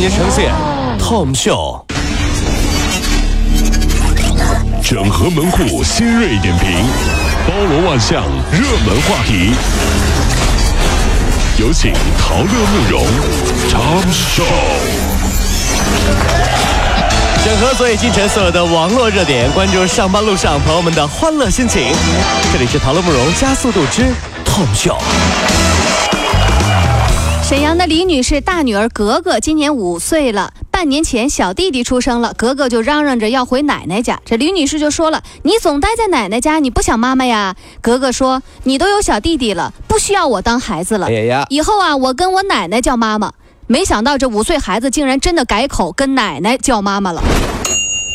[0.00, 0.50] 您呈现
[0.98, 1.84] Tom 秀，
[4.82, 6.70] 整合门户新锐点评，
[7.46, 9.52] 包罗万象，热门话题。
[11.58, 13.04] 有请陶乐慕容
[13.68, 14.42] Tom Show。
[17.44, 21.92] 整合昨夜今晨所有的网络热点，关注上班路上朋友们的欢乐心情。
[22.50, 24.04] 这里是陶乐慕容加速度之
[24.46, 24.96] Tom 秀。
[27.50, 34.20] 沈阳的李女士大女儿格格今年五岁了，半年前小弟弟出生了，格格就嚷嚷着要回奶奶家。
[34.24, 41.08] 这李女士就说了：“你总待在奶奶家，你不想妈妈呀？”格格说：“你都有小弟弟了，不需要我当孩子了。
[41.08, 43.32] 哎呀，以后啊，我跟我奶奶叫妈妈。”
[43.66, 47.20] 没想到这五岁孩子竟然真的改口跟奶奶叫妈妈了。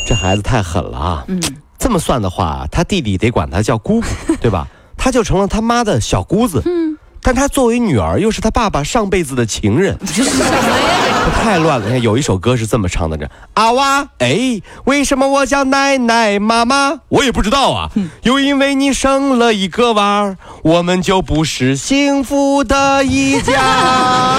[0.08, 1.26] 这孩子太狠了啊！
[1.28, 1.42] 嗯，
[1.78, 4.08] 这么算的话，他弟弟得管他叫姑姑，
[4.40, 4.66] 对吧？
[4.98, 6.62] 他就成了他妈的小姑子。
[6.66, 6.85] 嗯，
[7.26, 11.26] 但他作为女儿，又是他爸爸上辈子的情人，这是什么呀？
[11.42, 11.86] 太乱了。
[11.88, 17.00] 你看有一首歌是这么唱的：这阿娃，哎，为什么我叫奶奶妈妈？
[17.10, 17.90] 我也不知道啊。
[18.22, 24.38] 又因为你生了一个娃儿，我们就不是幸福的一家。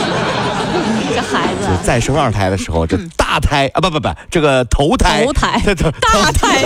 [1.13, 5.61] 这孩子再生二胎的时候，这大胎啊，不不不，这个头胎，头胎
[6.01, 6.63] 大胎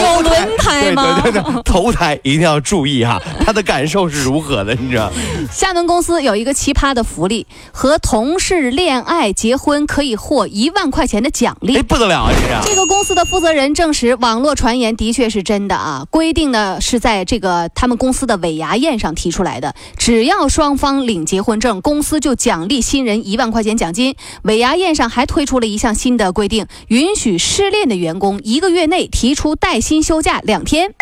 [0.00, 1.20] 有轮胎吗？
[1.22, 5.10] 对对对，头胎一定要注意哈，他的感受是如何的，你知道？
[5.52, 11.82] 厦门公司有一个奇葩的福利，和同事恋爱结婚可以获一万块钱的奖励哎，。
[11.82, 12.70] 不得了啊，这是。
[12.70, 16.06] 这个公司的负责人证实，网络传言的确是真的啊。
[16.10, 24.14] 规定呢是在这个他们公司的尾牙宴上提出来的，只要双方领结婚证，公司就奖励新人一万块钱奖金。
[24.42, 30.94] 尾牙宴上还推出了一项新的规定，允许失恋的员工一个月内提出带薪休假两天。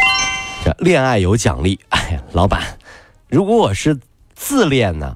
[0.65, 2.61] 这恋爱有奖励， 哎呀，老板，
[3.29, 3.97] 如果我是
[4.35, 5.15] 自恋呢？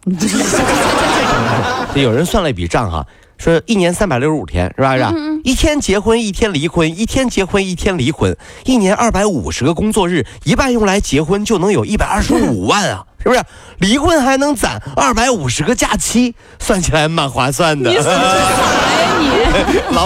[1.93, 3.05] 这 有人算了一笔账哈，
[3.39, 4.97] 说一年三百六十五天，是吧？
[4.97, 5.13] 是吧？
[5.43, 13.43] 一天结婚一天离婚，一天结婚一天离婚，一年二百五十个工作日，一半用来结婚就能有一百二十五万啊， 是不是？
[13.79, 17.91] 离婚还能攒二百五十个假期，算起来蛮划算的。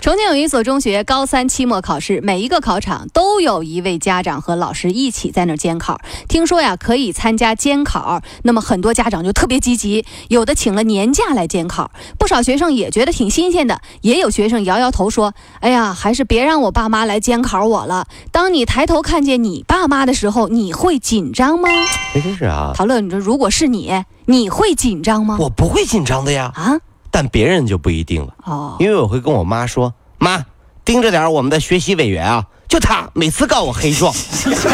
[0.02, 6.00] 重庆有一所中学高三期末考试，每一个考场都有一位家长和老师一起在那儿监考。
[6.28, 11.90] 听说呀可以参加监考，那么很多家长就特别积极，有的请了年假来监考。
[12.18, 21.68] 不少学生也觉得挺新鲜的，也有学生摇摇头说：“哎呀，还是别让我爸妈来监考我了。”当你抬头看见你爸妈的时候，你会紧张吗？
[22.14, 25.36] 哎，真是啊，陶乐，你说如果是你，你会紧张吗？
[25.40, 26.78] 我不会紧张的呀，啊，
[27.18, 28.32] 但别人就不一定了。
[28.44, 30.46] 哦，因为我会跟我妈说：“妈，
[30.84, 34.14] 盯着点儿我们的学习委员啊，就他每次告我黑状。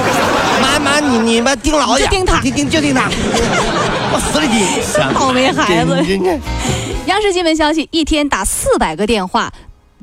[0.61, 4.61] 妈妈，你你们盯牢点，就盯他盯盯就盯他，我死里盯。
[5.19, 6.41] 倒霉孩子
[7.07, 9.51] 央视新闻消息，一天打四百个电话，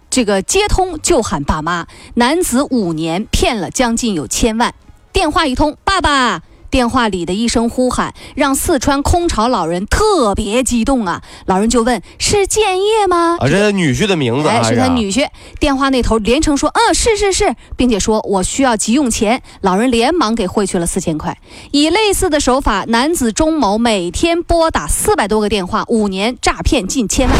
[0.09, 1.85] 这个接通就喊爸妈。
[2.15, 4.73] 男子五年骗了将近有千万，
[5.13, 6.41] 电话一通，爸爸。
[6.71, 11.21] 电话里的一声呼喊，让四川空巢老人特别激动啊！
[11.45, 15.27] 老人就问：“是建业吗？”啊，这是他女婿的名字啊，哎，是他啊女婿。
[15.59, 21.37] 电话那头连称说：“嗯，是是是，并且说我需要急用钱。”老人连忙给汇去了四千块。
[21.71, 27.37] 以类似的手法，男子钟某每天拨打四百多个电话，五年诈骗近千万。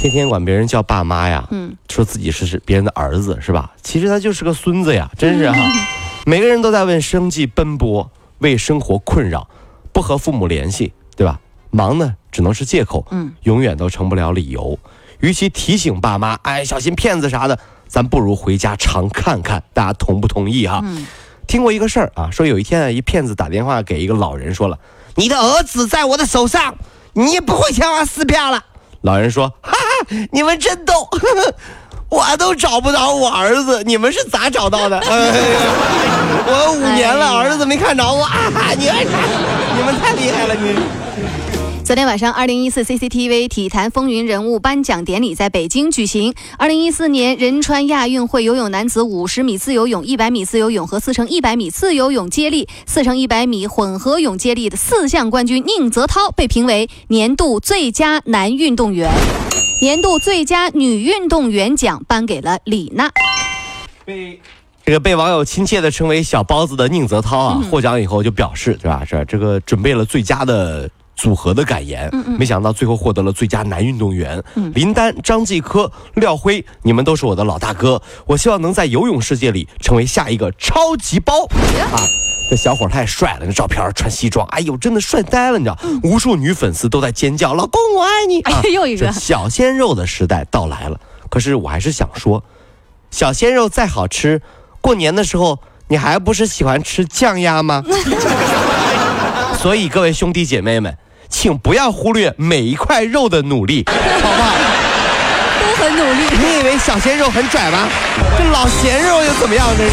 [0.00, 3.72] 天天管别人叫爸妈呀，嗯，说自己是是别人的儿子是吧？
[3.82, 5.58] 其实他就是个孙子呀，真是哈、
[6.26, 8.08] 每个人都在为生计奔波，
[8.38, 9.48] 为生活困扰，
[9.92, 11.40] 不和父母联系，对吧？
[11.70, 14.78] 忙呢，只能是借口，嗯，永远都成不了理由。
[15.20, 20.80] 与其提醒爸妈，哎，小心骗子啥的，咱不如回家常看看，大家同不同意哈？
[20.84, 21.06] 嗯
[21.46, 24.76] 听过一个事儿啊，说有一天啊，一骗子打电话给一个老人，说了
[25.14, 26.74] ：“你的儿子在我的手上，
[27.12, 28.64] 你也不会前往撕票了。”
[29.02, 30.92] 老人说：“哈哈，你们真逗，
[32.08, 34.98] 我都找不着我儿子，你们是咋找到的？
[35.08, 35.32] 哎
[36.48, 39.06] 我五年了，哎儿子没看着我，啊、你们
[39.76, 40.76] 你们太厉害了，你。”
[41.84, 46.34] 昨天晚上，二零一四 CCTV 体坛风云人物颁奖典礼在北京举行。
[46.58, 59.08] 二零一四年仁川亚运会游泳男子五十米自由泳、一百米自由泳和四乘一百米自由泳接力、四乘一百米混合泳接力的四项冠军宁泽涛被评为年度最佳男运动员。
[59.78, 63.10] 年度最佳女运动员奖颁给了李娜。
[64.06, 64.40] 被
[64.84, 69.04] 这个被网友亲切的称为“小包子”的宁泽涛啊，获奖以后就表示，对吧？
[69.04, 74.40] 是这个准备了最佳的组合的感言，没想到最后获得了最佳男运动员。
[74.74, 81.98] 林丹、张继科、廖辉，你们都是我的老大哥，我希望能在游泳世界里成为下一个超级包啊！
[82.48, 85.76] 这小伙太帅了，那照片穿西装，哎呦，真的帅呆了，你知道？
[86.04, 91.00] 无数女粉丝都在尖叫：“老公，我爱你！”哎， 又一个小鲜肉的时代到来了。
[91.28, 92.44] 可是我还是想说，
[93.10, 94.42] 小鲜肉再好吃，
[94.80, 95.58] 过年的时候
[95.88, 97.82] 你还不是喜欢吃酱鸭吗？
[99.58, 100.96] 所以各位兄弟姐妹们。
[101.28, 103.84] 请不要忽略每一块肉的努力，
[104.22, 104.54] 好不好？
[105.60, 106.28] 都很努力。
[106.38, 107.88] 你以为小鲜肉很拽吗？
[108.38, 109.66] 这老咸肉又怎么样？
[109.76, 109.90] 这是。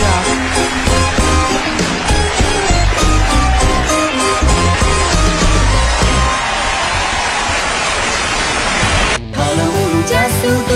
[10.06, 10.74] 加速度，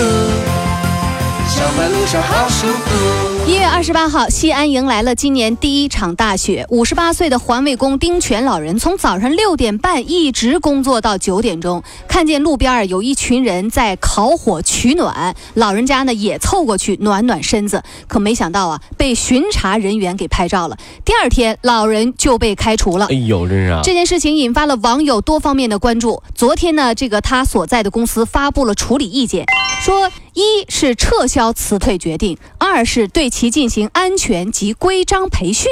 [1.48, 3.37] 上班路上好舒服。
[3.48, 6.66] 一月二十八号，西安迎来了今年第一场大雪。
[6.68, 17.82] 五十八岁的环卫工丁全老人从早上六点半一直工作到九点钟，看见路边有一群人在烤火取暖，老人家呢也凑过去暖暖身子。
[18.06, 20.76] 可没想到啊，被巡查人员给拍照了。
[21.02, 23.06] 第二天，老人就被开除了。
[23.06, 23.80] 哎呦，真是！
[23.82, 26.22] 这件事情引发了网友多方面的关注。
[26.34, 29.46] 昨天呢，这个他所在的公司发布了处理意见，
[29.80, 33.30] 说一是撤销辞退决定，二是对。
[33.37, 35.70] 其进行安全及规章培训。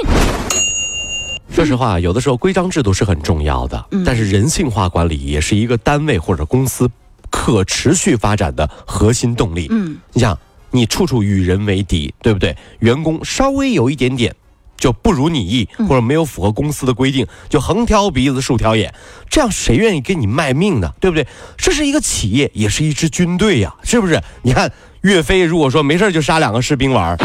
[1.50, 6.88] 说实话，有的时候规章制度是很重要的，但是人性化管理也是一个单位或者公司
[7.30, 9.66] 可持续发展的核心动力。
[9.70, 10.38] 嗯，你想，
[10.70, 12.56] 你处处与人为敌，对不对？
[12.80, 14.34] 员工稍微有一点点
[14.76, 18.92] 就不如你意，或者没有符合公司的规定，就横挑鼻子竖挑眼，
[19.30, 20.92] 这样谁愿意给你卖命呢？
[21.00, 21.26] 对不对？
[21.56, 24.20] 这是一个企业，也是一支军队呀，是不是？
[24.42, 24.72] 你看。
[25.02, 27.16] 岳飞如果说没事就杀两个士兵玩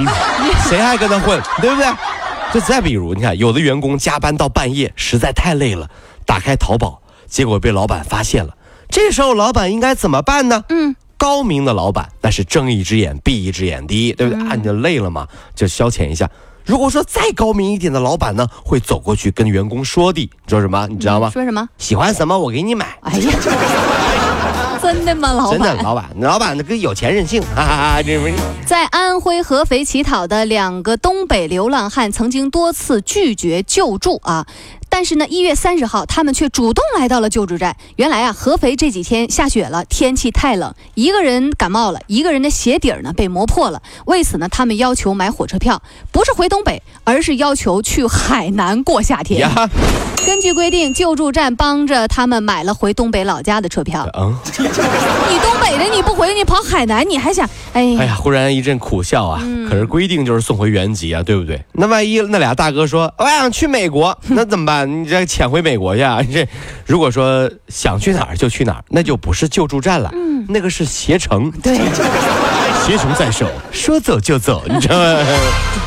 [0.66, 1.86] 谁还跟他混，对不对？
[2.54, 5.90] 就再比如，你看有的员工加班到半夜，实在太累了，
[6.24, 8.56] 打开淘宝，结果被老板发现了。
[8.88, 10.64] 这时候老板应该怎么办呢？
[10.70, 14.48] 嗯，高明的老板那是睁一只眼闭一只眼的，对不对？
[14.48, 16.30] 啊，你就累了嘛，就消遣一下。
[16.68, 20.86] 如果说再高明一点的老板呢，会走过去跟员工说的，你说什么？
[20.86, 21.30] 你知道吗？
[21.30, 21.66] 说什么？
[21.78, 22.98] 喜欢什么我给你买。
[23.00, 23.32] 哎呀。
[24.82, 25.58] 真的吗，老板？
[25.58, 28.02] 真的，老板，老板那个有钱任性，哈哈哈！
[28.02, 28.34] 这不是
[28.66, 34.46] 在安徽合肥乞讨的两个东北流浪汉，曾经多次拒绝救助啊。
[34.88, 37.76] 但是呢，一月三十号，他们却主动来到了救助站。
[37.96, 43.80] 原来啊，合肥这几天下雪了，天气太冷，一个人感冒了，一个人的鞋底儿呢被磨破了。
[44.06, 45.80] 为此呢，他们要求买火车票，
[46.10, 49.48] 不是回东北，而是要求去海南过夏天。
[50.26, 54.08] 根据规定，救助站帮着他们买了回东北老家的车票。
[56.18, 57.48] 回，你跑海南，你还想？
[57.72, 59.40] 哎哎呀，忽然一阵苦笑啊！
[59.70, 61.62] 可是规定就是送回原籍啊，对不对？
[61.72, 65.02] 那万一那俩大哥说我想去美国， 那怎么办？
[65.02, 66.20] 你这潜回美国去啊？
[66.32, 66.44] 这
[66.86, 71.50] 如果说想去哪儿就去哪儿，那就不是救助站了，嗯，那个是携程。
[71.62, 71.78] 对，
[72.88, 75.22] 携雄在手，说走就走， 你知道吗？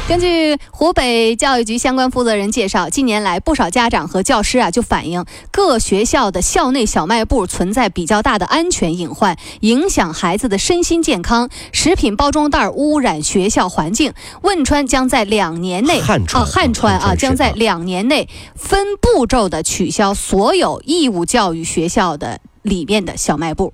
[0.07, 11.49] 根据湖北教育局相关负责人介绍，近年来不少家长和教师啊就反映，各学校的校内小卖部存在比较大的安全隐患，影响孩子的身心健康。
[11.71, 14.13] 食品包装袋污染学校环境。
[14.43, 23.71] 汶川将在两年内 啊，汉川啊将在两年内分步骤的取消所有义务教育学校的里面的小卖部。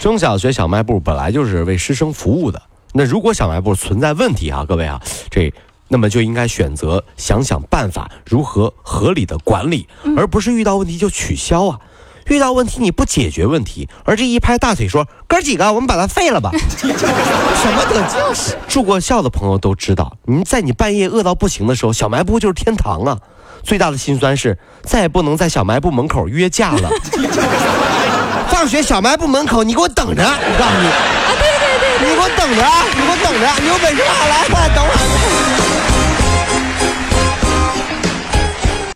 [0.00, 2.62] 中小学小卖部本来就是为师生服务的。
[2.92, 5.52] 那如果小卖部存在问题啊，各位啊，这
[5.88, 11.80] 那么就应该选择想想办法，如何合理的管理，而不是遇到问题就取消啊。
[12.26, 16.52] 遇到问题你不解决问题，而这一拍大腿说哥几个，我们把它废了吧？
[16.78, 23.18] 什么的，就是住过校的朋友都知道，你在你半夜饿到不行的时候，小卖部就是天堂啊。
[23.64, 26.88] 最大的心酸是再也不能在小卖部门口约架了。
[28.50, 30.88] 放学小卖部门口，你给我等着，我告诉你。
[30.88, 32.62] 啊对对对你给我等着，
[32.94, 35.77] 你给我等着，你有本事啊，来，等会儿。